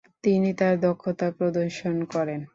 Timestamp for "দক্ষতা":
0.79-1.27